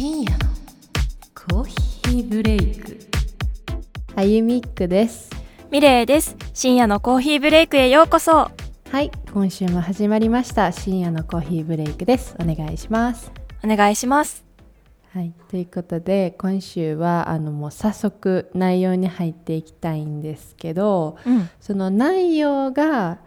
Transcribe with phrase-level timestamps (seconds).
[0.00, 0.38] 深夜の
[1.34, 2.98] コーヒーブレイク。
[4.16, 5.28] あゆみっくです。
[5.70, 6.36] ミレイです。
[6.54, 8.32] 深夜のコーヒーブレイクへようこそ。
[8.32, 8.50] は
[9.02, 10.72] い今週も始まりました。
[10.72, 12.34] 深夜のコーヒーブレイクです。
[12.40, 13.30] お願いします。
[13.62, 14.42] お願いします。
[15.12, 21.50] はいということで今週はあのもう早速内容に入っていきたいんですけどうん。
[21.60, 23.18] その内容が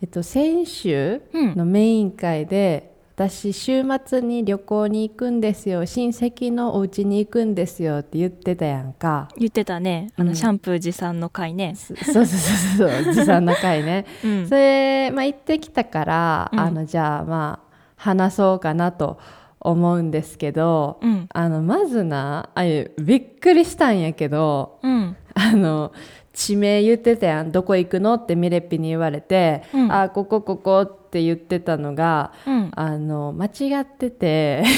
[0.00, 1.56] えっと先週うん。
[1.56, 2.91] のメイン会で、
[3.28, 5.86] 私週末に旅行に行くんですよ。
[5.86, 9.28] 親戚のお家に行くんですよって言ってたやんか。
[9.36, 10.12] 言ってたね。
[10.16, 10.28] あうん。
[10.28, 11.74] のシャンプー持参の回ね。
[11.78, 13.14] そそうそうそうそう。
[13.14, 14.06] 持参の会ね。
[14.24, 14.48] うん。
[14.48, 16.60] それ、まあ、行ってきたから、うん。
[16.60, 19.18] あのじゃあまあ話そうかなと
[19.60, 21.28] 思うんですけど、うん。
[21.32, 25.16] あのまずなあゆびっくりしたんやけどうん。
[25.34, 25.92] あの
[26.32, 27.52] 地名言ってたやん。
[27.52, 28.14] どこ行くの？
[28.14, 32.70] ってミレッピに言われて、うんあここここって言ってたのがうん。
[32.74, 34.62] あの間違ってて。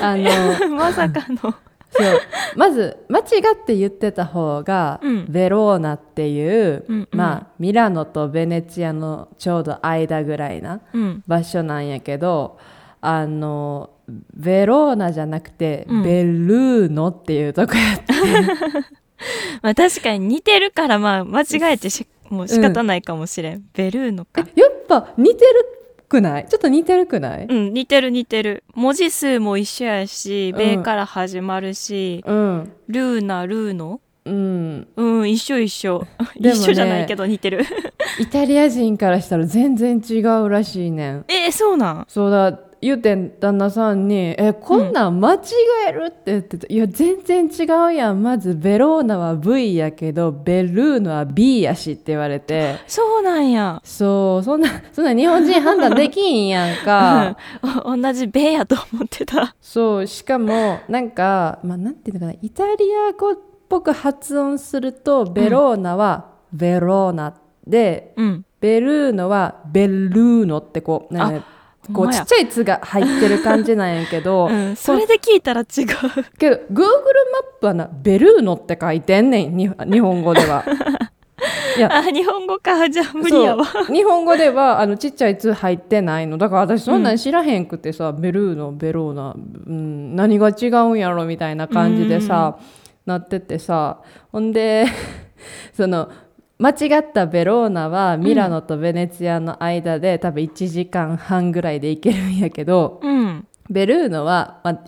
[0.00, 0.30] あの
[0.76, 1.54] まさかの。
[1.90, 2.20] そう。
[2.56, 3.24] まず間違っ
[3.66, 5.26] て言ってた方が、うん。
[5.28, 7.08] ベローナっていう、うんうん。
[7.12, 11.22] まあ、ミラノとベネチアのちょうど間ぐらいなうん。
[11.26, 12.58] 場所なんやけど
[13.00, 13.90] あの
[14.34, 16.02] ベローナじゃなくて、うん。
[16.02, 18.12] ベルーノっていうとこやって。
[19.62, 24.46] まあ確かに似てるからまあ間違えてしもう仕方ないかもしれん、ベルーノか。
[24.54, 25.50] やっぱ似てる
[26.08, 26.46] くない？
[26.48, 27.46] ちょっと似てるくない？
[27.46, 28.62] うん似てる似てる。
[28.74, 30.58] 文字数も一緒やしうん。
[30.58, 32.72] 米から始まるし、うん。
[32.86, 34.00] ルーナルーノ？
[34.24, 34.88] うん。
[34.96, 36.06] うん一緒一緒、
[36.38, 37.64] ね一緒じゃないけど似てる。
[38.20, 41.24] イタリア人からしたら全然違うらしいねん。
[41.28, 42.06] えー、そうなん？
[42.08, 45.38] そうだ言うてん旦那さんに「えこんなん間違
[45.88, 48.22] える?」って言ってた「いや全然違うやん。
[48.22, 52.76] まずベローナは V やけどベルーノは B やし」って言われて。
[52.86, 53.80] そうなんや。
[53.84, 57.36] そうそんなそんな日本人判断できんやんか。
[57.84, 59.54] お同じ米やと思ってた。
[59.60, 67.34] そうしかもなんか、まあ、なんていうのかなイタリア語っぽく発音するとベローナはベローナ
[67.66, 68.44] で、うん。
[68.60, 71.46] ベルーノはベルーノってこうなんか
[71.92, 75.66] こうちっちゃい「つ」が入ってる感じなんやけど、うん、それで聞いたら違う。
[76.38, 76.90] けど Google マッ
[77.60, 80.64] プはなベルーノって書いてんねんに日本語では。
[81.76, 82.90] いやあ、日本語か。
[82.90, 83.64] じゃあ無理やわ。
[83.86, 92.58] 日本語ではあのちっちゃい「つ」入ってないのだから私そんなん知らへんくてさ、ベルーノベローナ、うん、何が違うんやろみたいな感じでさ、
[93.06, 93.98] なっててさ
[94.30, 94.86] ほんで
[95.72, 96.10] その
[96.58, 103.46] 間違ったベローナはミラノとベネツィアの間で、多分1時間半ぐらいで行けるんやけどうん。
[103.70, 104.80] ベルーノは、まあ、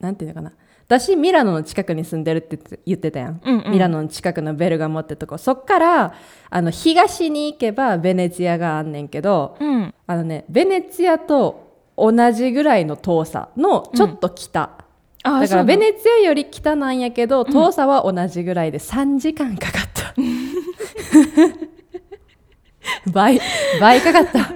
[0.00, 0.52] なんていうのかな。
[0.86, 3.72] 私ミラノの近くに住んでるって言ってたやん、うんうん。
[3.72, 5.38] ミラノの近くのベルガモってとこ。
[5.38, 6.14] そっから
[6.50, 9.94] あの東に行けばベネツィアがあんねんけどうん。
[10.06, 11.64] あのねベネツィアと
[11.96, 14.70] 同じぐらいの遠さのちょっと北、
[15.22, 20.14] あだからベネネツィアより北なんやけど遠さは同じぐらいで3時間かかった、
[23.12, 23.40] 倍
[23.80, 24.50] 倍かかった。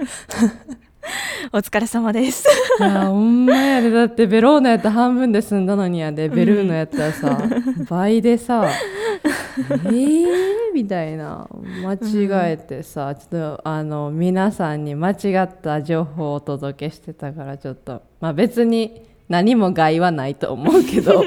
[1.51, 2.45] お疲れ様です。
[2.79, 3.89] いやほんまやで。
[3.89, 6.29] だってベローナやったら半分で済んだのにやで。
[6.29, 7.41] ベルーナやったらさ、
[7.89, 8.69] 倍でさ
[9.69, 10.27] えー、
[10.73, 11.47] みたいな。
[11.83, 21.23] 間違えてさ、ちょっとあの皆さんに間違った情報をお届けしてたからちょっとまあ別に何も害はないと思うけど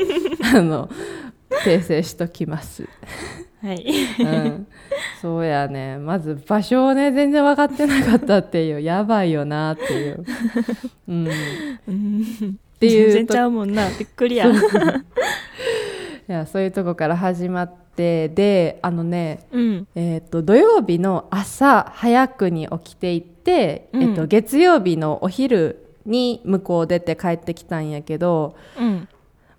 [0.54, 0.88] あの
[1.64, 2.88] 訂正しときます。
[3.62, 3.86] はい。
[4.18, 4.66] うん、
[5.20, 10.24] そうやねまず場所をね全然分かってなかったっていう やばいよなっていう。
[11.08, 13.88] うんっていう全然ちゃうもんな。
[13.96, 14.48] びっくりや。
[14.48, 14.52] い
[16.26, 19.86] やそういうとこから始まってであのね、うん。
[19.94, 29.08] えー、と土曜日の朝早くに起きていって、うんえー、と月曜日のお昼に向こう出て帰ってきたんやけどうん。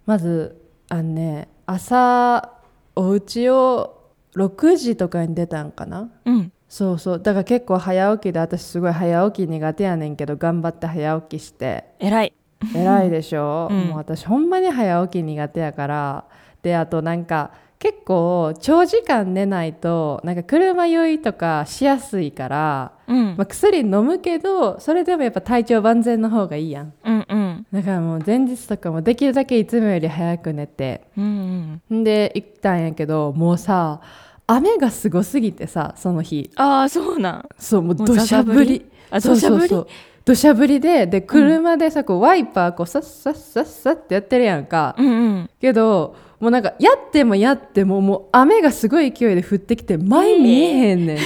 [0.06, 2.53] まずあのね朝
[2.96, 4.02] お家を
[4.36, 6.10] 6時とかに出たんかな？
[6.26, 6.52] うん。
[6.70, 7.20] そうそう。
[7.20, 11.86] だから結構早起きで私すごい早起き苦手やねんけど頑張って早起きして。
[12.00, 12.34] 偉い。
[12.76, 13.88] 偉いでしょ、うん。
[13.90, 16.26] もう私ほんまに早起き苦手やから。
[16.62, 17.52] であとなんか
[17.84, 23.46] 結構長時間寝ないとなんか車酔いとかしやすいから、うんまあ、。
[23.46, 27.66] 薬飲むけどそれでもやっぱ体調万全の方がいいやんうんうん。
[27.74, 31.98] だからもう前日とかもできるだけいつもより早く寝てうんうん。
[32.00, 34.00] んで行ったんやけどもうさ
[34.48, 37.50] 雨がすごすぎてさその日ああ、そうなん。
[37.60, 39.60] そうもう土砂降りあ、そう土砂降り？
[39.60, 39.88] そうそう
[40.26, 45.50] 土砂降りでで車でさ、こうワイパーこうさっさっさっさってやってるやんか、うんうん。
[45.60, 51.18] けどもうなんかやってもやってももう雨がすごい勢いで降ってきて前見えへんねん、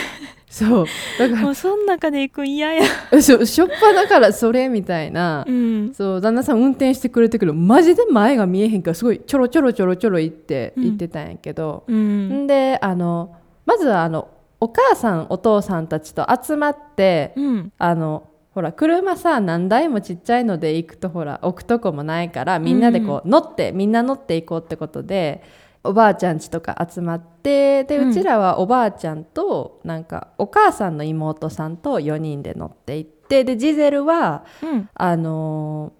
[0.49, 0.85] そう。
[1.19, 2.83] だか もうそん中で行くん嫌や。
[3.11, 5.93] らそうしょっぱだからそれみたいな、うん。
[5.93, 7.53] そう旦那さん運転してくれてくる。
[7.53, 10.83] マジで前が見えへんからすごいちょろちょろちょろちょろ行って、うん。
[10.85, 12.29] 行ってたんやけど、うん。
[12.43, 13.35] んであの
[13.67, 14.27] まずはあの
[14.59, 17.71] お母さんお父さんたちと集まって、うん。
[17.77, 18.23] あの
[18.57, 25.43] ほら車さ何台もちっちゃいので行くとほら置くとこもないからみんなでこう乗って、みんな乗っていこうってことで
[25.83, 34.89] おばあちゃんちとか集まってでうちらはおばあちゃんとなんかお母さんの妹さんと4人で乗って行ってでジゼルはうん。
[34.95, 35.96] あのー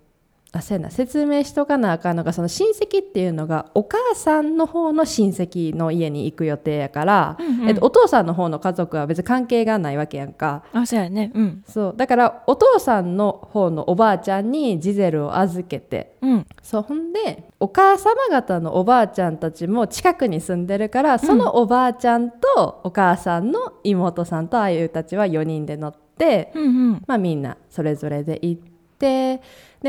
[0.57, 0.91] あそうやな。
[0.91, 7.69] 説明しとかなあかんのがその親戚っていうのがお母さんの方の親戚の家に行く予定やから、うんうん。
[7.69, 10.63] えっと、お父さんの方の家族は別に関係がないわけやんか。
[10.73, 11.31] あそうやね。
[11.33, 11.63] うん。
[11.67, 11.93] そう。
[11.95, 16.17] だからお父さんの方のおばあちゃんにジゼルを預けて。
[16.21, 16.45] うん。
[16.61, 16.81] そう。
[16.81, 27.03] ほんでお母様方のおばあちゃんたちも近くに住んでるからそのおばあちゃんとお母さんの妹さんとあゆたちは4人で乗って、うんうん。
[27.07, 29.41] まあ、みんなそれぞれで行ってで、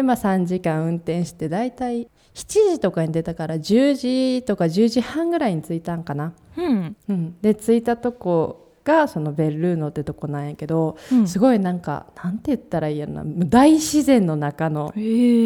[0.02, 6.32] まあ、3時間運転してだいたい7時とかに出たから10時とか10時半ぐらいに着いたんかな。
[6.56, 6.96] うん。
[7.08, 11.26] うん、で着いたとこがそのベルルーノってとこなんやけど、うん。
[11.26, 13.22] すごいなんかなんて言ったらいいやろな。
[13.24, 14.92] 大自然の中の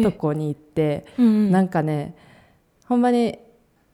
[0.03, 2.15] とこに行って、うんなんかね
[2.85, 3.39] ほんまに、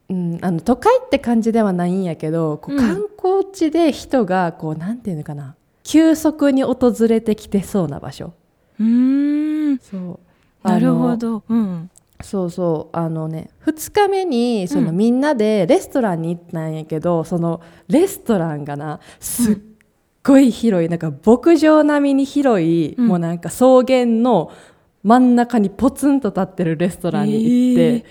[0.09, 2.79] うん、あの都会って感じではないんやけどこううん。
[2.79, 5.55] 観光地で人がこうなんていうのかな。
[5.83, 8.33] 急速に訪れてきてそうな場所。
[8.79, 9.77] うーん。
[9.79, 10.67] そう。
[10.67, 11.43] なるほど。
[11.47, 11.89] うん。
[12.21, 12.97] そうそう。
[12.97, 14.97] あのね2日目にその、うん。
[14.97, 19.57] みんなでレストランに行ったんやけどそのレストランがなすっ
[20.23, 23.07] ごい広いなんか牧場並みに広い、うん。
[23.07, 24.51] もうなんか草原の
[25.01, 28.05] 真ん中にポツンと立ってるレストランに行って、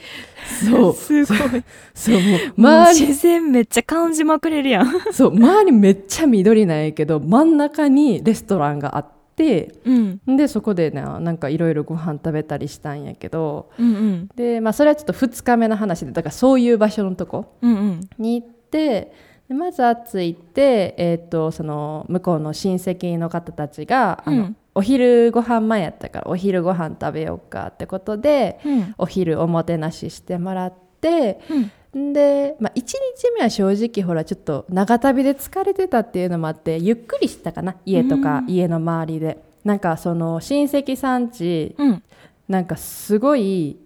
[0.70, 0.94] そう。
[0.94, 1.38] すごい。
[1.94, 5.12] そうもう周周り自然めっちゃ感じまくれるやん。
[5.12, 10.36] そう周りめっちゃ緑なんやけど真ん中にレストランがあってうん。
[10.36, 14.28] でそこでななんかいろいろご飯食べたりしたんやけどうんうん。
[14.34, 18.00] で、まあ、それはちょっと2日目の話でだからそういう場所のとこうんうん。
[18.18, 19.12] に行って
[19.48, 24.56] でまずは着いて、えー、とその向こうの親戚の方たちが、あのうん。
[24.74, 28.94] お昼ご飯前やったからお昼ご飯食べようかってことでうん。
[28.98, 31.72] お昼おもてなししてもらってうん
[32.12, 38.50] で、まあ、1日目は正直ほらちょっと長旅で疲れてたっていうのもあってゆっくりしたかな家とかうん。
[38.50, 39.42] 家の周りで。
[39.64, 42.02] なんかその親戚さんちうん。
[42.48, 43.76] なんかすごい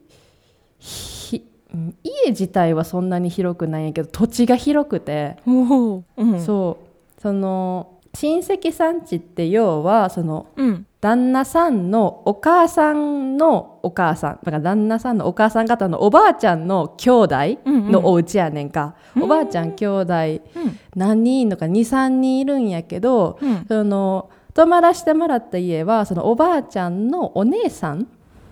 [0.80, 6.40] 家自体はそんなに広くないんやけど土地が広くて、うん。
[6.44, 6.78] そ
[7.18, 7.20] う。
[7.20, 14.38] その親戚さんちって要はそのうん旦那さんのお母さんのお母さん。
[14.40, 19.22] だから旦那さんのお母さん方のおばあちゃんの兄弟のお家やねんか、うん。
[19.24, 20.14] おばあちゃん兄弟。
[20.14, 20.78] うん。
[20.94, 23.66] 何人いんのか23人いるんやけど、うん。
[23.66, 28.06] その泊まらせてもらった家はそのおばあちゃんのお姉さん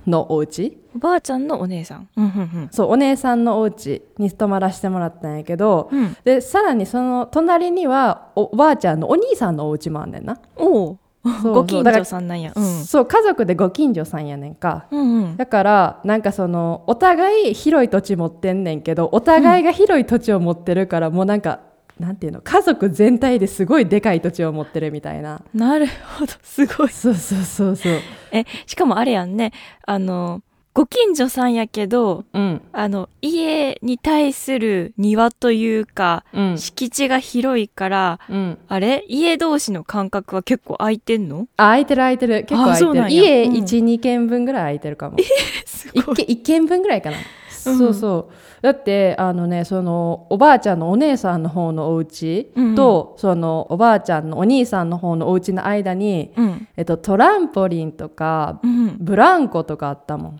[0.05, 0.76] のお家。
[0.97, 2.08] おばあちゃんのお姉さん。
[2.17, 6.17] うんうんそうお姉さんのお家に泊まらせてもらったんやけど、うん。
[6.25, 10.37] でさらにその隣にはおおばあちゃんのお兄さんのお家もあんねんな。
[10.56, 12.53] おご近所さんなんや。
[12.55, 12.85] うん。
[12.85, 14.87] そう家族でご近所さんやねんか。
[14.91, 15.37] うんうん。
[15.37, 21.61] だからなんかそのお互い広い土地持ってんねんけどお互いが広い土地を持ってるから、もうなんか
[21.99, 25.43] なんていうの家族全体ですごいでかい土地を持ってるみたいな。
[25.53, 25.87] なる
[26.19, 26.33] ほど。
[26.43, 26.89] すごい。
[26.89, 27.93] そうそうそうそう。
[28.33, 29.53] えしかもあれやんね。
[29.85, 32.62] あのご近所さんやけどうん。
[32.73, 36.59] あの家に対する庭というかうん。
[36.59, 38.59] 敷地が広いからうん。
[38.69, 39.05] あれ？
[39.09, 41.49] 家同士の間隔は結構空いてんの？
[41.57, 42.45] あ空いてる空いてる。
[42.45, 43.11] 結構空いてる。
[43.11, 43.55] 家うん。
[43.57, 45.19] 12軒分ぐらい空いてるかも。
[45.67, 47.79] す一軒一軒分ぐらいかな、うん。
[47.79, 48.33] そうそう。
[48.62, 56.69] だってあのねそのおばあちゃんのお姉さんの方のお家と、そのおばあちゃんのお兄さんの方のお家の間に、うん。
[56.77, 58.97] えっと、トランポリンとかうん。
[59.00, 60.39] ブランコとかあったもん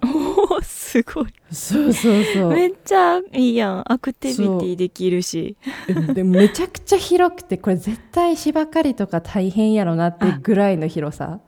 [0.91, 1.27] すごい。
[1.53, 2.51] そうそうそう。
[2.53, 3.93] めっちゃいいやん。
[3.93, 5.57] アクティビティできるし。
[6.15, 11.39] でめちゃくちゃ広くてこれ絶対芝刈りとか大変やろなってぐらいの広さ。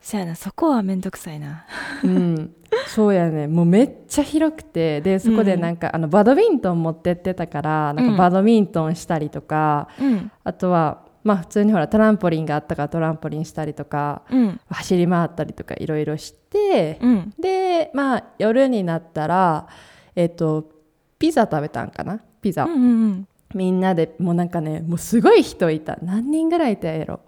[0.00, 0.34] そやな。
[0.34, 1.66] そこはめんどくさいな。
[2.02, 2.54] うん、
[2.88, 3.46] そうやね。
[3.46, 8.10] もうめっちゃ広くてでそこでなんか、あのバドミントン持ってってたからなんうん。
[8.12, 10.32] かバドミントンしたりとか、うん。
[10.42, 14.60] あとはまあ普通にほらトランポリンがあったからトランポリンしたりとかうん。
[14.68, 17.34] 走り回ったりとかいろいろして、うん。
[17.38, 19.68] でまあ夜になったら
[20.16, 20.70] えっ、と
[21.18, 22.20] ピザ食べたんかな？
[22.40, 22.76] ピザ、うんう
[23.08, 23.28] ん。
[23.54, 25.98] みんなでもうなんかねもうすごい人いた。
[26.02, 27.20] 何人ぐらいいたやろ？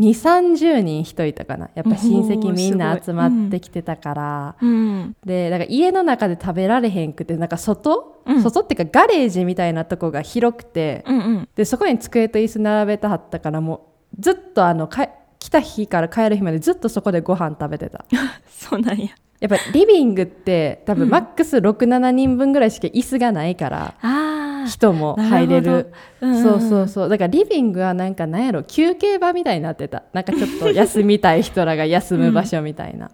[0.00, 1.68] 2 3 0人人いたかな。
[1.74, 5.16] やっぱ親戚みんな集まってきてたから、うん。
[5.24, 8.42] でだから家の中で食べられへんくてなんか外、うん。
[8.42, 11.48] 外っていうかガレージみたいなとこが広くて、うんうん。
[11.54, 18.04] でそこに机と椅子並べてはったからもずっとあのか来た日から帰る日までずっとそこでご飯食べてた。
[18.48, 19.08] そうなんや。
[19.40, 21.10] やっぱりリビングって多分うん。
[21.10, 24.29] マックス67人分ぐらいしか椅子がないから、あ
[24.66, 25.92] 人も入れる。
[26.20, 26.42] あ、んんん。
[26.42, 27.08] そうそうそう。
[27.08, 28.62] だからリビングはなんかなんやろ。
[28.62, 30.04] 休憩場みたいになってた。
[30.12, 33.10] なんかちょっと休みたい人らが休む場所みたいな、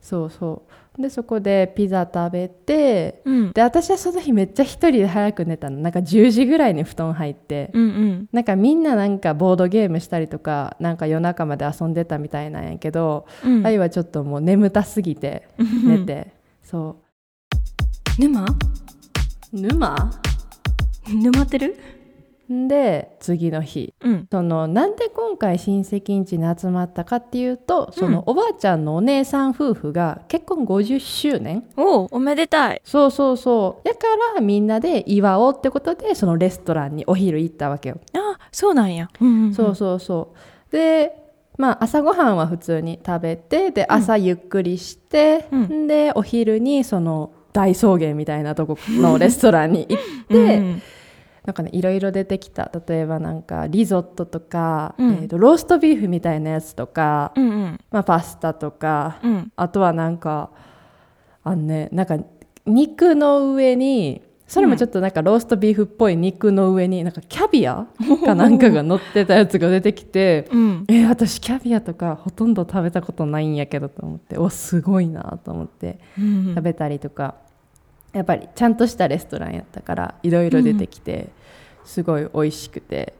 [0.00, 0.72] そうそう。
[0.98, 3.52] でそこでピザ食べてうん。
[3.52, 5.78] で私はその日めっちゃ一人で早く寝たの。
[5.78, 8.28] なんか10時ぐらいに布団入って、うんうん。
[8.30, 13.66] なんかみんななんかボードゲームしたりとかなんか夜中まで遊んでたみたいなんやけど、うん。
[13.66, 16.96] 愛はちょっともう眠たすぎて寝て、そ
[18.18, 18.46] 沼う。
[19.56, 19.68] 沼？
[19.70, 20.31] 沼？
[21.42, 21.78] ってる？
[22.52, 23.94] んで次の日。
[24.00, 24.28] うん。
[24.30, 31.64] そのなんで今回親戚ん家に集まったかっていうとそのおばあちゃんのお姉さん夫婦が結婚50周年？
[31.76, 32.82] おうおめでたい。
[32.84, 33.88] そうそうそう。
[33.88, 34.00] やか
[34.34, 39.54] らみんなで祝おうってことでそのレストランにお昼行ったわけよ、あそうなんや、うんうんうん。
[39.54, 40.34] そうそうそ
[40.70, 40.72] う。
[40.72, 41.16] で
[41.56, 45.86] まあ朝ごはんは普通に食べてで朝ゆっくりして、うん。
[45.86, 50.82] でお昼にその大草原みたいなとこのレストランに行って、うん。
[51.44, 52.70] なんかねいろいろ出てきた。
[52.86, 55.14] 例えばなんかリゾットとか、うん。
[55.14, 57.80] えーとローストビーフみたいなやつとか、うんうん。
[57.90, 59.52] まあ、パスタとかうん。
[59.56, 60.50] あとはなんか
[61.44, 62.18] あのねなんか
[62.64, 67.86] 肉の上にそれもちょっとなんかローストビーフっぽい肉の上になんかキャビア
[68.22, 70.84] かなんかが乗ってたやつが出てきてうん。
[70.90, 77.36] えー私キャビアとかほとんど食べたことないんやけどと思っておすごいなと思ってうん食べたりとか、
[78.12, 81.30] やっぱりちゃんとしたレストランやったからいろいろ出てきて、
[81.86, 83.14] すごい美味しくて。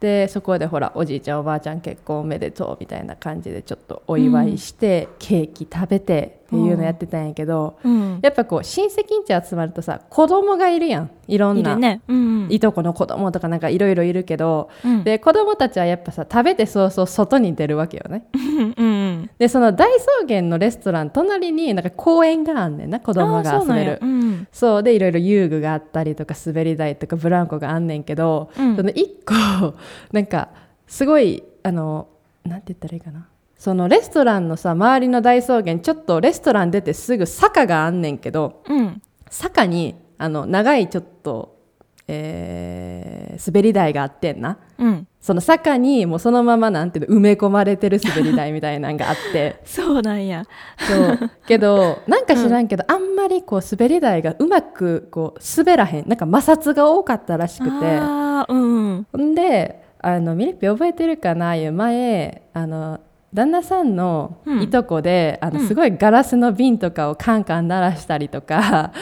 [0.00, 8.18] でそこでほらおじいちゃんおばあちゃん結婚おめでとうみたいな感じでちょっとお祝いして、ケーキ食べてっていうのやってたんやけど、うん。
[8.22, 11.10] やっぱこう親戚ん家集まるとさ子供がいるやん。
[11.26, 12.02] いろんな、いるね。
[12.06, 15.02] うんいとこの子供とかなんかいろいろいるけど、うん。
[15.02, 18.26] で子供たちはやっぱさ食べてそうそう外に出るわけよね。
[18.34, 23.98] うんうんでその大草原のレストラン隣になんか公園があんねんな子供が遊べる。
[24.00, 24.48] そううん。
[24.52, 28.76] そうでいろいろ遊具があったりとか滑り台とかブランコがあんねんけど、うん。
[28.76, 29.74] その一個
[30.12, 30.48] なんか
[30.86, 32.08] すごいあの
[32.44, 33.28] なんて言ったらいいかな
[33.62, 39.00] そのレストランのさ周りの大草原ちょっとレストラン出てすぐ坂があんねんけどうん。
[39.30, 41.60] 坂にあの長いちょっと、
[42.08, 44.58] えー滑り台があってんな。
[44.78, 45.08] うん。
[45.20, 49.60] その坂にもうそのままなんていうの埋め込まれてる滑り台みたいなのがあって。
[49.64, 50.44] そうなんや。
[50.78, 51.30] そう。
[51.46, 57.70] けど なんか知らんけど、あんまりこう滑り台がうまくこう滑らへんなんか摩擦が多かったらしくて。
[57.72, 59.06] あーうん。
[59.12, 63.00] ほんであのミリピ覚えてるかないう前あの
[63.34, 65.66] 旦那さんのいとこで、あのうん。
[65.66, 68.92] すごいガラスの瓶とかをカンカン鳴らしたりとか、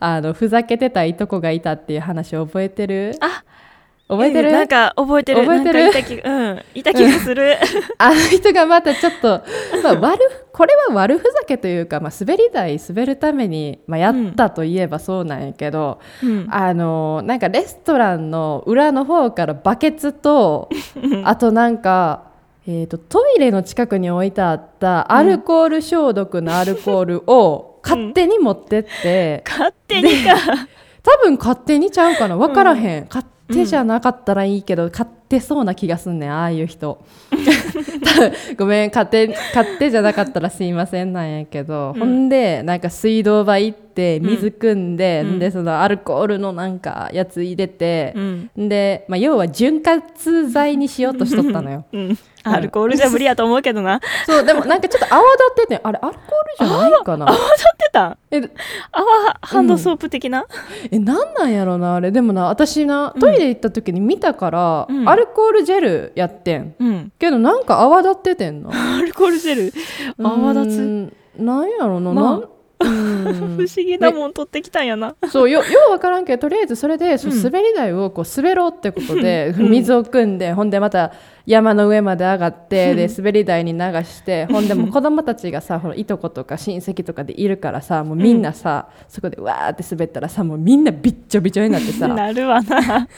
[0.00, 3.14] あのふざけてたいとこがいたっていう話覚えてる？
[3.20, 3.44] あ。
[4.06, 5.40] 覚えてる、なんか覚えてる。
[5.40, 5.88] 覚えてる？
[5.88, 6.62] いた気うん。
[6.74, 7.56] いた気がする。
[7.96, 9.42] あの人がまたちょっと、
[9.82, 10.20] まあ、悪
[10.52, 16.46] これは悪ふざけというか、まあ、滑り台滑るために、まあ、やったといえばそうなんやけど、うん。
[16.50, 20.68] あのなんかレストランの裏の方からバケツと
[21.24, 22.33] あとなんか、
[22.66, 30.34] えー、とトイレの近くに置いてあったアルコール消毒のアルコールを勝手に持ってって、勝手にか。
[31.02, 32.38] 多分勝手にちゃうかな。
[32.38, 37.02] 分からへん、勝手じゃなかったらいいけど、勝手そうな気がすんねんああいう人。
[38.56, 45.38] ごめん勝手勝手じゃなかったらすいませんなんやけど、ほんでなんか水道場行って水汲んで、うん。
[45.38, 48.68] でそのアルコールのなんかやつ入れてう、ん。
[48.68, 50.02] で、まあ、要は潤滑
[50.48, 51.84] 剤にしようとしとったのよ。
[51.92, 52.18] うん。
[52.46, 54.00] アルコールじゃ無理やと思うけどな。
[54.26, 57.26] そうでもなんかちょっと泡立っててあれアルコールじゃないかな？
[57.26, 58.18] 泡立ってた？
[58.30, 58.42] え
[58.92, 59.06] 泡
[59.40, 60.44] ハンドソープ的な、
[60.90, 62.10] えなんなんやろなあれ。
[62.10, 66.74] でもな私なトイレ行った時に見たから、うんアルコールジェルやってん。
[66.78, 68.70] うん、けどなんか泡立っててんの。
[68.74, 69.72] アルコールジェル？
[70.18, 71.12] 泡立つ？
[71.38, 72.48] つなんやろな、まあ
[72.84, 77.42] 不思議なもん取ってきたんやな、そうよようわからんけどとりあえずそれでそううん。
[77.42, 79.70] 滑り台をこう滑ろうってことで、うん。
[79.70, 81.12] 水を汲んでほんでまた
[81.46, 92.08] 山の上まで上がって で滑り台に流してほんでもう 子供たちがさほらいとことか親戚とかでいるからさもうみんなさ、そこでわーって滑ったらさもうみんなびっちょびちょになってさ。
[92.08, 93.08] なるわな。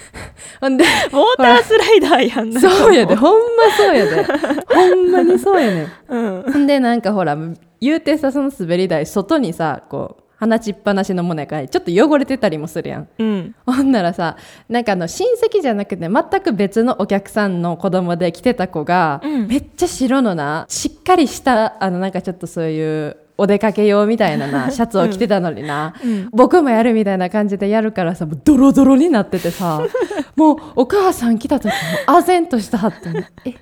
[0.60, 2.60] ほんでウォータースライダーやんな。
[2.60, 3.38] そうやでほんま
[3.76, 4.24] そうやで。
[4.24, 5.88] ほんまにそうやねん。
[6.08, 6.52] うん。
[6.52, 7.36] ほんでなんかほら
[7.80, 13.08] 言うてさその滑り台外にさこう放ちっぱなしのものやからちょっと汚れてたりもするやん。
[13.18, 13.54] うん。
[13.64, 14.36] ほんならさ
[14.68, 19.46] なんかあの親戚じゃなくて全く別のお客さんの子供で来てた子が、うん。
[19.46, 26.28] めっちゃ白のなしっかりしたあのなんかちょっとそういうお出かけ用みたいなな シャツを着てたのにな、うん。
[26.32, 29.82] 僕もやるみたいな感じでやるからさもうドロドロになっててさ
[30.36, 31.72] もうお母さん来た時も
[32.06, 33.54] 唖然としたはってえ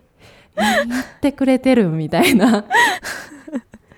[0.57, 2.64] 何言ってくれてるみたいな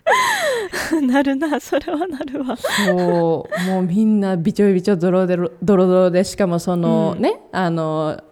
[1.03, 2.57] なるなそれはなるわ。
[2.57, 7.23] そうもうみんなびちょびちょドロドロドロドロでしかもその、うん。
[7.23, 8.23] ねあの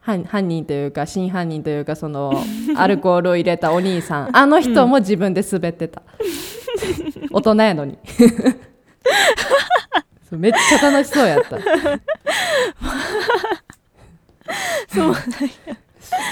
[0.00, 2.32] 犯犯人というか真犯人というかその
[2.76, 4.36] アルコールを入れたお兄さん。
[4.36, 6.02] あの人も自分で滑ってた、
[7.30, 7.98] 大人やのに。
[10.32, 11.58] めっちゃ楽しそうやった。
[14.88, 15.14] そう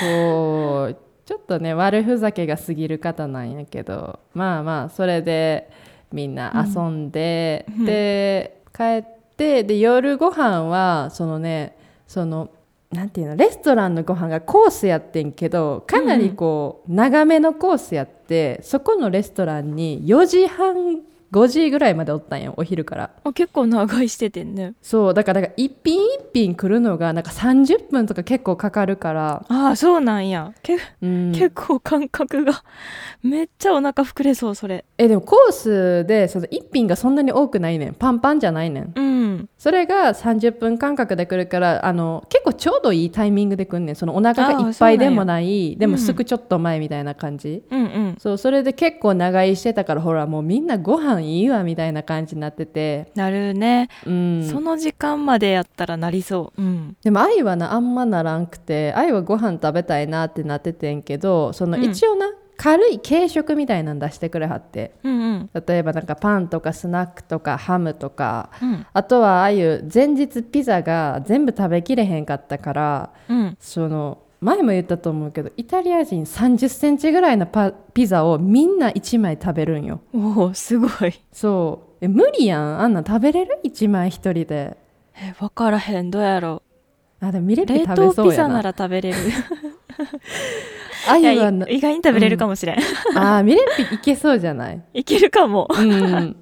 [0.01, 0.97] そう
[1.31, 5.71] ちょっとね悪ふざけが過ぎる方なんやけどまあまあそれで
[6.11, 7.85] みんな遊んで、うん。
[7.85, 9.05] で帰っ
[9.37, 11.77] てで夜ご飯はそのね
[12.09, 12.51] その
[12.91, 23.11] なんていうのレストランのご飯がコースやってんけどかなりこう、長めのコースやってそこのレストランに4時半5時ぐらいまでおったんやお昼から。
[23.25, 24.75] あ結構長いしててんね。
[24.83, 30.53] そうだからだから一品一品来るのがなんか30分とか結構かかるから、ああそうなんや。
[30.63, 32.65] け、うん、結構感覚が
[33.23, 34.85] めっちゃお腹膨れそうそれ。
[34.99, 37.95] えでもコースでその一品がそんなに多くないねん。
[37.95, 38.93] パンパンじゃないねん。
[38.95, 39.49] うん。
[39.59, 43.97] それが30分間隔で来るからあの結構ちょうどいいタイミングで来んねん。
[43.97, 45.77] そのお腹がいっぱいでもない。
[45.77, 48.17] でもすぐちょっと前みたいな感じ、うんうん。
[48.19, 80.01] そうそれで結構長居してたからほらもうみんなご飯いいわみたいな感じになっててなるね、うんその時間までやったらなりそううんでも愛はなあんまならんくて愛はご飯食べたいなってなっててんけどその一応な、軽い軽食みたいなの出してくれはってうんうん例えばなんかパンとかスナックとかハムとかうんあとはああいう前日ピザが全部食べきれへんかったからうんその前も言ったと思うけどイタリア人3 0センチぐらいのパピザをみんな1枚食べるんよ。
[80.15, 81.13] おおすごい。
[81.33, 82.05] そう。
[82.05, 82.81] え無理やん。
[82.81, 84.77] あんなん食べれる？1枚1人で。
[85.15, 86.11] え分からへん。
[86.11, 86.63] どうやろ
[87.21, 88.23] あでもミレッピ冷食べ凍ピザな。
[88.23, 89.17] そうやなら食べれる。
[91.09, 92.77] あゆはな意外に食べれるかもしれん、
[93.17, 94.81] あーミレッピいけそうじゃない？
[94.95, 95.69] いけるかも。
[95.71, 96.37] うん。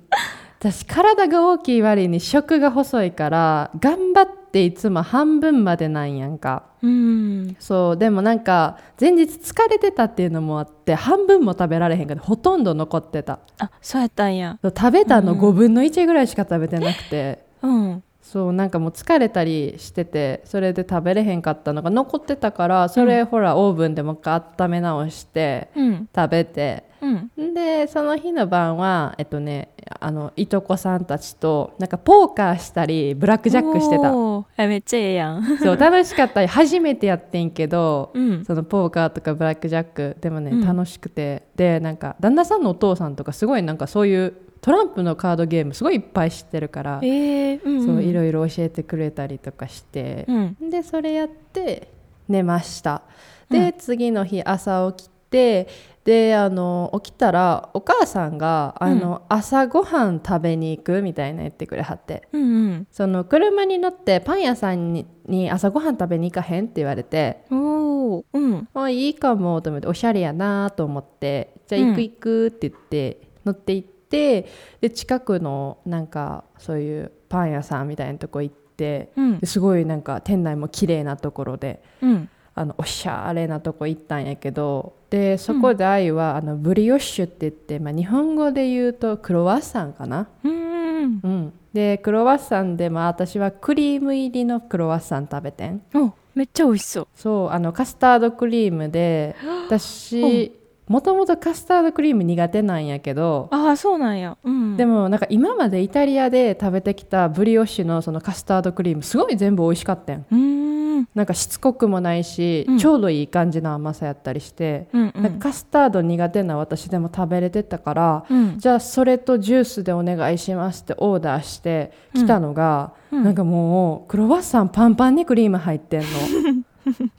[0.60, 6.64] 私体が大きい割に食が細いから頑張っていつも半分までなんやんか。
[6.82, 7.56] うん。
[7.58, 13.40] そうでもなんか前日疲れてたっていうのもあって半分も食べられへんからほとんど残ってた。
[13.58, 14.58] あそうやったんや。
[14.62, 15.40] 食べたのうん。
[15.40, 18.02] 5分の1ぐらいしか食べてなくて、うん。
[18.22, 26.08] そうなんかもう疲れたりしててそれで食べれへんかったのが残ってたからそれほらオーブンでもう一回温め直してうん。
[26.14, 27.54] 食べてうん。
[27.54, 34.66] でその日の晩はえっとねあのいとこさんたちとなんかポーカーしたりブラックジャックしてた。
[34.66, 35.58] めっちゃええやん。
[35.58, 36.42] そう楽しかった。
[36.42, 38.44] り初めてやってんけどうん。
[38.44, 40.64] そのポーカーとかブラックジャックでもね、うん。
[40.64, 41.48] 楽しくて。
[41.56, 50.70] でなんか旦那さんのお父さんとかすごいなんかそういうトランプのカードゲームすごいいっぱい知ってるから、えー、うん、うん、そういろいろ教えてくれたりとかして、うん。
[50.70, 51.88] でそれやって
[52.28, 53.02] 寝ました。
[53.50, 53.72] で、うん。
[53.78, 55.68] 次の日朝起きて
[56.08, 62.26] であの起きたらお母さんがあの、朝ごはん食べに行くみたいな言ってくれはって。
[62.32, 62.86] うんうん。
[62.90, 68.68] その車に乗ってパン屋さんにに朝ごはん食べに行かへんって言われておおうん。
[68.72, 74.46] あいいかもと思っておしゃれやなと思ってじゃあ行く行くって言って乗って行って
[74.80, 79.38] で近くのなんかそういうパン屋さんみたいなとこ行ってうん。
[79.40, 95.82] ですごいなんか店内も綺麗なところでうんあのおしゃれなとこ行ったんやけどでそこで愛は、あのブリオッシュって言って、まあ、日本語で言うとクロワッサンかな、うんうん、でクロワッサンで、まあ、私はクリーム入りのクロワッサン食べてん。
[95.94, 97.08] おめっちゃ美味しそう。
[97.14, 99.34] そうあのカスタードクリームで
[99.66, 100.52] 私
[100.88, 104.36] もともとカスタードクリーム苦手なんやけどああそうなんや。
[104.42, 104.76] うん。
[104.76, 110.26] でもなんか今までイタリアで食べてきたブリオッシュのそのカスタードクリームすごい全部美味しかったん。
[110.30, 111.08] うーん。
[111.14, 112.78] なんかしつこくもないし、うん。
[112.78, 118.58] ちょうどいい感じの甘さやったりして、うんうなんかカスタード苦手な私でも食べれてたから、うん。
[118.58, 123.24] じゃあそれとジュースでお願いしますってオーダーして来たのが、うん。
[123.24, 126.06] なんかもうクロワッサンパンパンにクリーム入ってんの。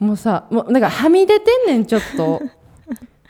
[0.00, 2.42] もうさもうなんかはみ出てんねんちょっと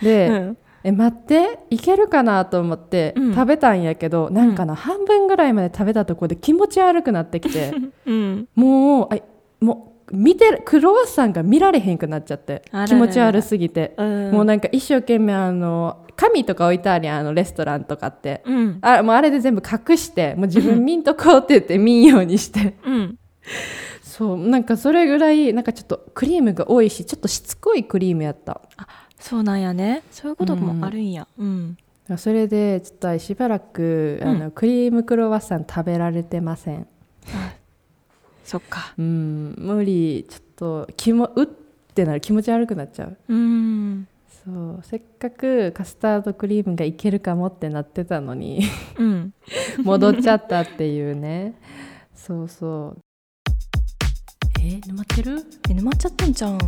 [0.02, 0.56] で、うん。
[0.82, 3.34] え待っていけるかなと思ってうん。
[3.34, 7.72] 食べたんやけど、なんかな半分ぐらいまで食べたところで気持ち悪くなってきて
[8.06, 8.48] うん。
[8.54, 9.18] もうあ
[9.60, 14.30] もう見てるクロワッサンが見られへんくなっちゃって気持ち悪すぎて、うん。
[14.32, 18.78] もうなんか一生懸命あの紙とか置いてあるやんあのレストランとかって、うん。
[18.80, 22.76] あもうあれで全部隠してもう自分見んとこうって言って見んようにして。
[22.84, 23.18] うん。
[24.02, 28.60] そうなんかそれぐらいなんかちょっとクリームが多いしちょっとしつこいクリームやった
[29.20, 30.02] そうなんやね。
[30.10, 31.28] そういうこともあるんや。
[31.38, 31.76] うん。
[32.16, 34.28] それでちょっとしばらく、うん。
[34.28, 36.86] あのクリームクロワッサン食べられてません。
[38.44, 38.94] そっか。
[38.98, 39.54] うん。
[39.58, 41.46] 無理ちょっと気もうっ
[41.94, 43.16] てなる気持ち悪くなっちゃう。
[43.28, 44.08] うん。
[44.44, 44.80] そう。
[44.82, 48.62] せっかくカスタードクリームがいけるかもってなってたのに。
[48.98, 49.34] うん。
[49.84, 51.54] 戻っちゃったっていうね。
[52.14, 53.00] そうそう。
[54.62, 55.44] え沼ってる？
[55.70, 56.58] え沼っちゃったんじゃん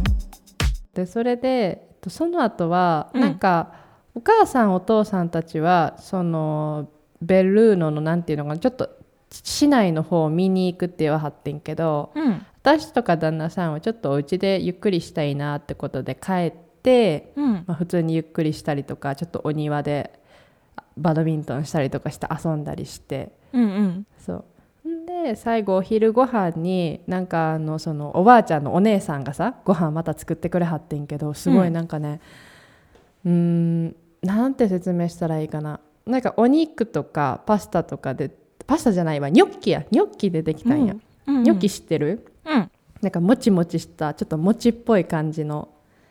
[0.94, 3.20] でそれでえっとその後はうん。
[3.20, 3.72] なんか、
[4.14, 6.90] お母さんお父さんたちはその
[7.22, 8.90] ベルーノのなんていうのかなちょっと
[9.30, 12.46] 市内の方を見に行くって言わはってんけどうん。
[12.62, 17.52] 私とか旦那さんはちょっとお家でゆっくりしたいなってことで帰って、うん。
[17.66, 20.20] まあ、普通にゆっくりしたりとかちょっとお庭で
[20.96, 24.06] バドミントンしたりとかして遊んだりしてうんうん。
[24.18, 24.36] そう。
[24.36, 24.44] ん
[25.22, 32.20] で最後お昼ご飯になんかあのそのおばあちゃんのお姉さんがさご飯また作ってくれはってんけどすごいなんかね
[33.24, 35.80] うーんなんて説明したらいいかな。
[36.06, 38.30] なんかお肉とかパスタとかで
[38.66, 40.94] パスタじゃないわニョッキやニョッキでできたんや、
[41.26, 41.42] うん。
[41.42, 42.70] ニョッキ知ってる、うん。
[43.00, 45.68] なんかもちもちしたちょっと餅っぽい感じの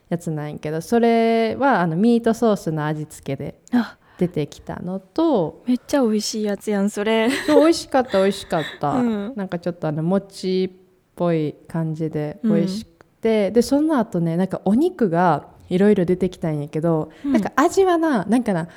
[0.10, 3.60] やつなんやけどそれはあのミートソースの味付けで。
[3.72, 7.32] あ出てきたのとめっちゃ美味しいやつやんそれ。
[7.48, 9.34] そう美味しかった美味しかった、うん。
[9.36, 10.78] なんかちょっとあの餅っ
[11.16, 17.32] ぽい感じで美味しくて、でその後ねなんかお肉がいろいろ出てきたんやけど、うん。
[17.34, 18.68] なんか味はななんかな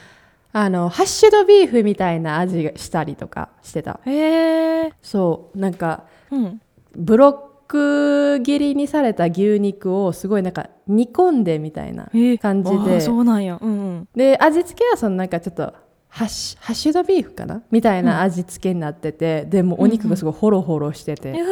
[0.55, 4.01] あのハッシュドビーフみたいな味がしたりとかしてた。
[4.07, 6.61] へえそうなんかうん。
[6.97, 7.33] ブロッ
[7.67, 12.17] ク切りにされた牛肉をすごいなんか煮込んでみたいなえ。
[12.17, 12.77] ー感じで。
[12.77, 13.59] あーそうなんや。
[13.61, 14.09] うんうん。
[14.15, 15.75] で味付けはそのなんかちょっと
[16.09, 17.63] ハッシュハッシュドビーフかな？
[17.73, 21.49] みたいな味付けになってて、でもお肉がすごいホロホロしてて、いやー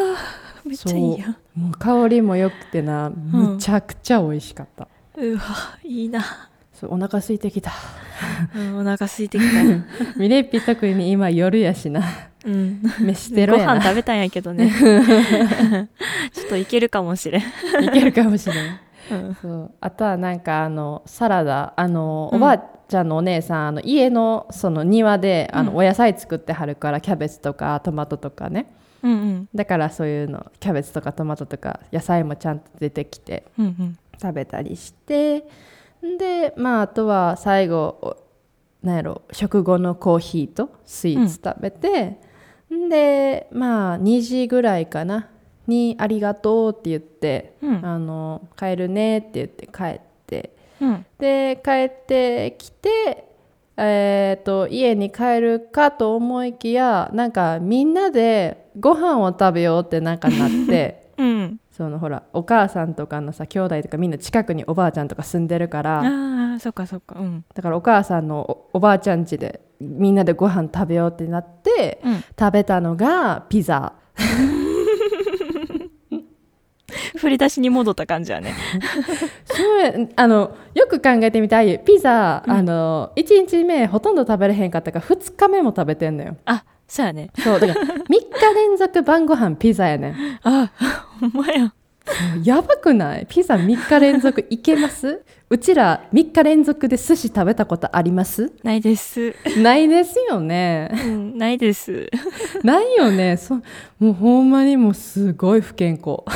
[0.65, 1.37] めっちゃいいやん。
[1.57, 5.43] もう香りも良くてなむちゃくちゃ美味しかった、うわ
[5.83, 6.23] いいな、
[6.73, 7.73] そうお腹空いてきた。
[8.55, 9.65] うん、お腹空いてきた。
[10.17, 12.01] ミレッピ特に今夜やしな
[12.45, 12.83] うん。
[13.01, 13.75] 飯テごロやな。
[13.77, 14.71] 飯食べたんやけどね。
[16.33, 17.43] ちょっといけるかもしれん、
[17.85, 18.81] いけるかもしれん。
[19.11, 19.71] うん、そう。
[19.81, 21.73] あとはなんかあのサラダ。
[21.77, 22.39] あの、うん。
[22.39, 25.79] おばあちゃんのお姉さんあの家のその庭であの、うん。
[25.79, 28.67] お野菜作ってはるからキャベツとかトマトとかね。
[29.03, 29.49] うんうん。
[29.55, 33.99] だからそういうのキャベツとかトマトとか野菜もちゃんと出てきてうんうん。
[34.21, 35.45] 食べたりして。
[36.19, 38.17] でまああとは最後お
[38.83, 42.17] なんやろ食後のコーヒーとスイーツ食べて、ん、
[42.89, 45.29] でまあ2時ぐらいかな。
[45.67, 47.85] に「ありがとう」って言って「うん。
[47.85, 50.51] あの帰るね」って言って帰って。
[50.81, 51.07] うん。
[51.19, 53.29] で帰ってきて
[53.77, 61.59] えー、と家に帰るかと思いきやなんかみんなでご飯を食べようってなんかなって うん。
[61.71, 67.17] そのほらお母さんとかのさ兄弟とかみんな近くにおばあちゃんとか住んでるからああそっかそっか。
[67.19, 67.45] うん。
[67.55, 68.41] だからお母さんの
[68.73, 72.25] おおばあちゃん家でみんなでご飯食べようってなってうん。
[72.39, 73.93] 食べたのがピザ。
[77.17, 78.55] 振り出しに戻った感じやね。
[79.45, 81.79] そうやあのよく考えてみたい。
[81.79, 86.37] ピザ、あの1日目ほとんど食べれへんかったから2日目も食べてんのよ。
[86.45, 87.31] あそうやね。
[87.39, 90.17] そうだから3日連続晩ご飯ピザやねん。
[90.43, 90.71] あ
[91.21, 91.73] ほんまや
[92.45, 93.27] やばくない？
[93.29, 95.23] ピザ3日連続いけます？
[95.49, 98.53] うちら3日連続で寿司食べたことあります？
[98.63, 100.91] ないです、ないですよね。
[100.93, 102.09] うん、ないです。
[102.65, 103.37] ないよね。
[103.37, 103.57] そ
[103.99, 106.23] もうほんまにもうすごい不健康。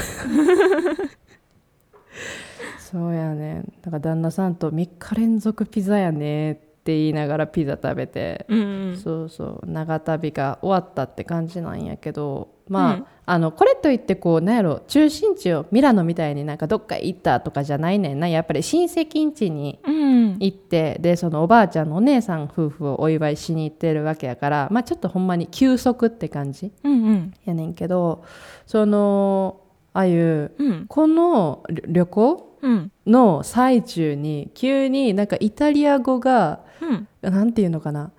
[2.78, 3.64] そうやね。
[3.82, 8.96] だから旦那さんと3日連続ピザやねって言いながらピザ食べて、うんうん。
[8.96, 9.66] そうそう。
[9.70, 12.54] 長旅が終わったって感じなんやけど。
[12.68, 18.28] まあ,、うんあのこれといってこうなんやろ中心地をミラノみたいになんかどっか行ったとかじゃないねんな。
[18.28, 20.36] やっぱり親戚ん家にうん。
[20.38, 27.34] 行ってでそのおばあちゃんのお姉さん夫婦をお祝いしに行ってるわけやからまあちょっとほんまに休息って感じうんうん。
[27.44, 28.24] やねんけど
[28.64, 29.60] その
[29.92, 30.84] ああいううん。
[30.86, 32.92] この旅旅行うん。
[33.06, 37.08] の最中に急になんかイタリア語がうん。
[37.22, 38.12] なんていうのかな。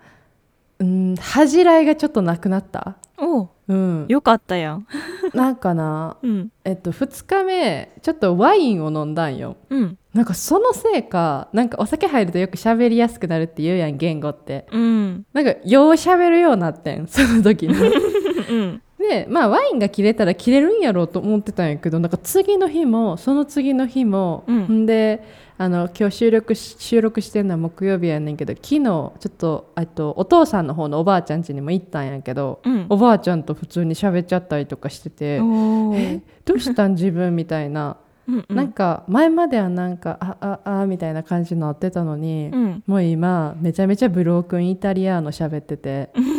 [0.80, 2.96] うん恥じらいがちょっとなくなった。
[3.18, 4.06] おううん。
[4.08, 4.86] よかったやん。
[5.34, 6.48] なんかなうん。
[6.64, 9.56] えっと2日目ちょっとワインを飲んだんよ。
[9.70, 9.98] うん。
[10.14, 14.66] なんかそのせいかなんかお酒入るとよく喋りやすくなるって言うやん言語って。
[14.72, 15.26] うん。
[15.32, 17.74] なんかよう喋るようになってんその時に。
[18.50, 24.82] うんでまあワインが切れたら切れるんやろうと思ってたんやけどなんか次の日もその次の日も、うん。
[24.82, 25.22] んで
[25.60, 32.86] あの今日収録し収録してるのは木曜日やねんけど昨日ちょっとあとお父さんの方のおばあちゃん家にも行ったんやけど、うん。
[32.88, 37.96] おばあちゃんと普通に喋っちゃったりとかしてて、おえどうしたん自分みたいな、
[38.28, 38.56] うんうん。
[38.56, 42.82] なんか前まではなんかあああみたいな感じになってたのに、うん。
[42.86, 46.10] もう今めちゃめちゃブロークンイタリアーノ喋ってて、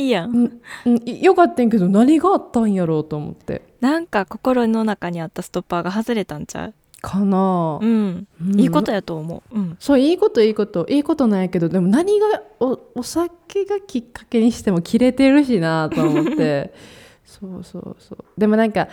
[0.00, 0.30] いいやん。
[0.30, 3.62] うんうん、よかったんけど何があったんやろうと思って。
[3.80, 6.74] なんか心の中にあったストッパーが外れたんちゃう？
[7.02, 10.86] かな、うん、うんいいことやと思う、うん、そういいこといいこと。
[10.88, 16.72] いいことなんやけどでも何がおお酒がきっかけにしても切れてるしなと思って。
[17.24, 18.24] そうそうそう。
[18.38, 18.88] でもなんか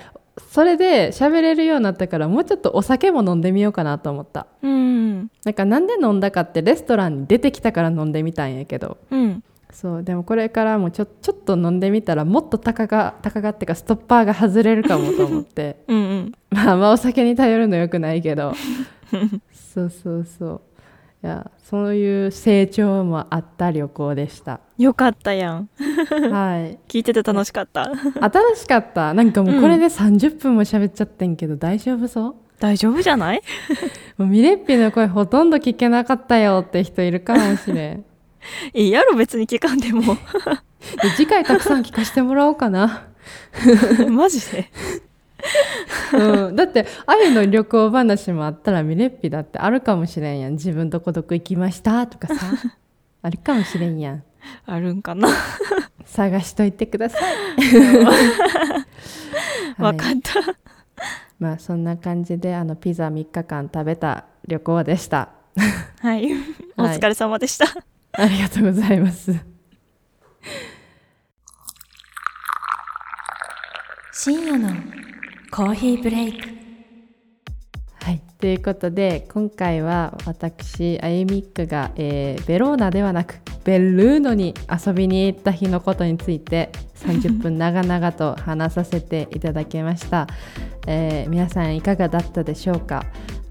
[0.50, 4.48] それで喋れるようになったからもうちょっとお酒も飲んでみようかなと思った。
[4.62, 5.32] うん。
[5.44, 8.98] なんかなんで飲んだかってレストランに出てきたから飲んでみたんやけど。
[9.10, 15.84] うんそうでもこれからもちょちょっと飲んでみたらもっと高が高がってかストッパーが外れるかもと思って。
[15.90, 16.32] うんうん。
[16.50, 18.54] まあまあお酒に頼るのよくないけど。
[19.52, 20.62] そうそうそう。
[21.24, 24.60] いやそういう成長もあった旅行でした。
[24.78, 25.70] よかったやん。
[26.32, 26.80] はい。
[26.88, 27.92] 聞いてて楽しかった。
[27.92, 29.14] 新しかった。
[29.14, 32.36] なんかもうこれで30分も喋っちゃってんけど大丈夫そう？
[32.60, 33.42] 大丈夫じゃない？
[34.18, 38.06] もうミレッピの声ほとんど聞けなかったよって人いるかもしれん
[38.74, 40.16] いいやろ別に聞かんでも。
[41.02, 43.08] で次回たくさん聞かせてもらおうかな、
[44.10, 44.72] マジで？
[46.14, 50.54] うん、だってあゆの旅行話もあったらミレッピだってあるかもしれんやん。
[50.54, 52.36] 自分とこどこ行きましたとかさ。
[53.22, 54.24] あるかもしれんやん。
[54.66, 55.28] あるんかな。
[56.06, 57.36] 探しといてください。
[59.78, 60.14] わかはい。
[60.14, 60.34] った、
[61.40, 65.30] まあそんな感じであのピザ3日間食べた旅行でした。
[66.00, 66.30] はい、
[66.78, 67.66] お疲れ様でした
[68.20, 69.32] ありがとうございます。
[74.12, 74.70] 深夜の
[75.52, 76.50] コーヒーブレイク。
[78.02, 90.28] はい、ということで今回は私あゆみっくが、えーベローナではなくベルーノに遊びに行った日のことについて30分長々と話させていただきました、
[90.88, 93.06] えー皆さんいかがだったでしょうか？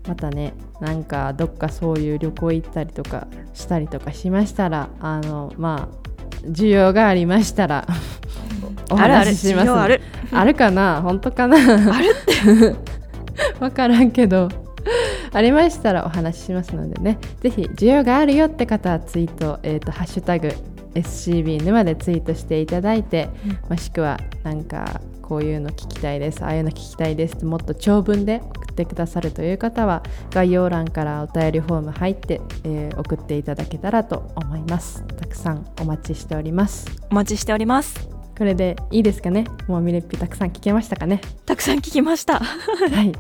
[0.07, 6.07] またねなんかどっかそういう旅行行ったりとかしたりとかしましたらあのまあ
[6.47, 7.87] 需要がありましたら
[8.91, 9.71] お話しします。
[9.71, 10.01] ある。
[10.33, 11.03] あるかな？
[11.03, 11.57] 本当かな？
[11.57, 12.77] ある
[13.59, 14.49] 分からんけど。
[15.33, 17.19] ありましたらお話ししますのでね。
[17.41, 20.53] ぜひ需要があるよって方はツイート、えー、とハッシュタグ
[20.95, 23.29] SCB 沼でツイートしていただいて、
[23.69, 35.05] もしくはなんかこういうの聞きたいですああいうの聞きたいですってもっと長文で送ってくださるという方は概要欄からお便りフォーム入って、えー送っていただけたらと思います。
[35.19, 36.87] たくさんお待ちしております。
[37.11, 38.09] お待ちしております。
[38.39, 39.45] これでいいですかね？
[39.67, 41.21] もうレシピたくさん聞けましたかね？
[41.45, 42.39] たくさん聞きました。
[42.39, 43.13] ははい。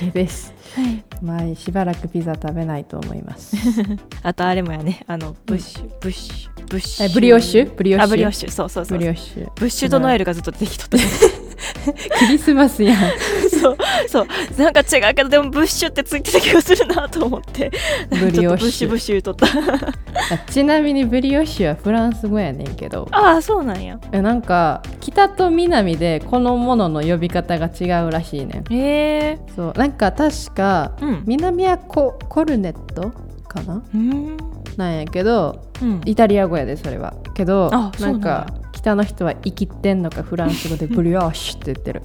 [0.00, 0.52] OK です。
[0.78, 1.24] い。
[1.24, 3.56] まあしばらくピザ食べないと思います。
[4.22, 5.04] あとあれもやね。
[5.06, 7.06] あのブッシュ、ブッシュブッシュ。
[7.06, 7.74] えブリオッシュ？
[7.74, 8.04] ブリオッシュ？
[8.04, 8.50] あブリオッシュ。
[8.50, 9.50] そうそうそうブリオッシュ。
[9.56, 10.96] ブッシュドノエルがずっと出てきとった
[12.18, 12.98] クリスマスやん。
[13.50, 13.76] そう
[14.08, 14.26] そう。
[14.58, 17.70] なんか違うけどでもブッシュってついてた気がするなと思って。
[18.10, 18.88] ブリオッシュ。
[18.88, 19.46] ブッシュブッシュとった。
[19.46, 23.08] あちなみにブリオッシュはフランス語やねんけど。
[23.12, 23.98] ああそうなんや。
[24.12, 28.74] えなんか北と南でこのものの呼び方が違うらしいねん。
[28.74, 29.38] へえ。
[29.54, 31.22] そうなんか確か、うん。
[31.26, 33.10] 南はココルネット
[33.48, 33.82] かな？
[33.94, 34.36] うん。
[34.76, 36.00] なんやけどうん。
[36.04, 37.14] イタリア語やでそれは。
[37.34, 42.02] けどなんかや北の人は生きってんのかフランス語でブリオッシュって言ってる。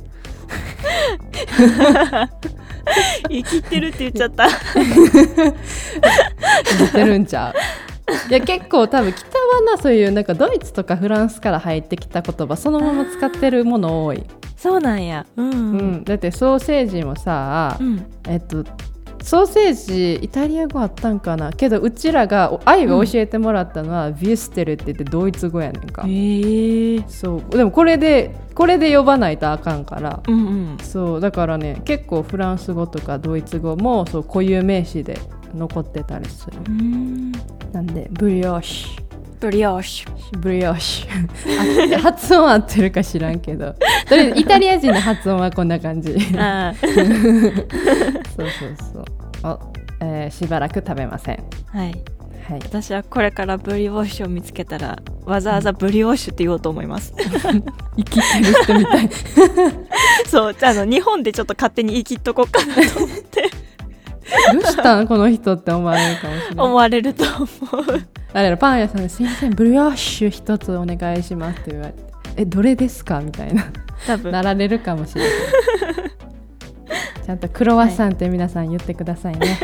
[3.30, 4.48] 生きてるって言っちゃった。
[6.82, 7.54] 似てるんちゃ。
[7.54, 14.24] ういや結構多分北はなそういうなんかドイツとかフランスから入ってきた言葉そのまま使ってるもの多い、
[14.58, 15.26] そうなんや。
[15.38, 15.50] うん。
[15.50, 18.06] ううんん、だってソーセージもさ、うん。
[18.28, 18.66] えっと
[19.26, 21.52] ソーセージイタリア語あったんかな？
[21.52, 27.04] けどうちらがあゆが教えてもらったのは、ビュステルって言ってドイツ語やねんか、へえ。
[27.08, 27.58] そう。
[27.58, 30.22] でもこれでこれで呼ばないとあかんから。
[30.28, 31.22] うんうんそう。
[31.22, 35.18] だからね結構フランス語とかドイツ語もそう固有名詞で
[35.56, 36.58] 残ってたりする。
[36.68, 37.32] うん。
[37.74, 40.12] なんでブリオッシュ。
[40.12, 40.40] ブリオッシュ。
[40.40, 41.96] ブリオッシュ。
[41.96, 43.74] あ発音合ってるか知らんけど。
[44.08, 46.12] とりあえずイタリア人の発音はこんな感じ。
[46.14, 46.22] そう
[48.50, 49.06] そうそう。
[49.44, 49.60] お、
[50.02, 51.44] えーしばらく食べません。
[51.72, 51.96] はい。
[52.48, 52.60] はい。
[52.64, 57.14] 私はこれからブリオッシュを見つけたらわざわざブリオッシュって言おうと思います。
[57.98, 59.10] 生きてる人みたい。
[60.28, 63.50] そうあの日本でちょっと勝手に言い切っとこうかなと思って
[64.54, 66.66] どうしたんこの人って思われるかもしれない。
[66.66, 67.48] 思われると思う。
[68.34, 72.04] あれだパン屋さんに「すいませんブリオッシュ一つお願いします」って言われて
[72.38, 73.66] 「えどれですか?」みたいな。
[74.06, 74.32] 多分。
[74.32, 75.32] なられるかもしれない。
[77.26, 79.58] ちゃんとクロワッサンって皆さん言ってくださいね、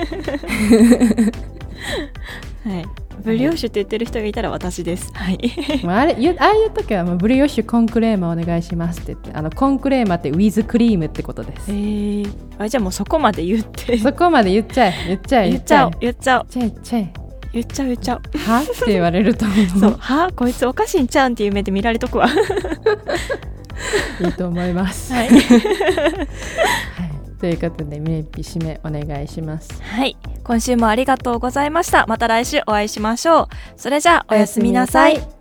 [2.65, 2.86] はい
[3.21, 5.12] ブリオッシュって言ってる人がいたら私です。
[5.13, 5.39] はい。
[5.84, 11.71] まあ、あれああいう時はもうブリオッシュコンクレーマお願いしますって言ってあのコンクレーマってウィズクリームってことです。
[11.71, 13.97] えー、あじゃあもうそこまで言って。
[13.97, 17.13] そこまで言っちゃえ言っちゃえ言っちゃおう言っちゃおう言っちゃえ
[17.53, 18.62] 言っちゃう言っちゃう言っちゃえは？
[18.62, 19.65] って言われると思う。
[19.79, 20.23] そうは？
[20.25, 22.27] あこいつおかしいんちゃうんっていう目で見られとくわ。
[24.23, 25.29] いいと思います、はい。
[25.29, 25.39] はい、
[27.41, 29.82] ということでメイピ締めお願いします。
[29.82, 30.15] はい。
[30.43, 32.06] 今週もありがとうございました。
[32.06, 33.47] また来週お会いしましょう。
[33.77, 35.40] それじゃあおやすみなさい。